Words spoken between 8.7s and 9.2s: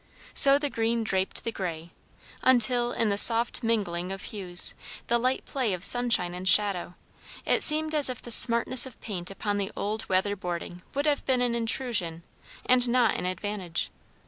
of